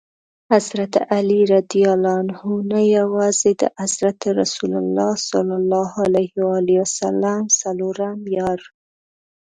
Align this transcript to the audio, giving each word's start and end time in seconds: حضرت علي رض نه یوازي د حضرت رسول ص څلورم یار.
حضرت 0.51 0.93
علي 1.13 1.41
رض 1.51 1.71
نه 2.71 2.79
یوازي 2.97 3.51
د 3.61 3.63
حضرت 3.81 4.19
رسول 4.39 4.73
ص 5.25 5.29
څلورم 7.63 8.19
یار. 8.37 8.59